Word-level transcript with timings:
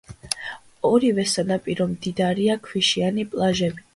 ორივე 0.89 1.25
სანაპირო 1.33 1.87
მდიდარია 1.93 2.57
ქვიშიანი 2.69 3.29
პლაჟებით. 3.35 3.87